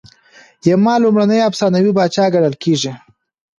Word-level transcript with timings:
یما 0.69 0.93
لومړنی 1.03 1.39
افسانوي 1.49 1.91
پاچا 1.97 2.25
ګڼل 2.33 2.55
کیږي 2.63 2.93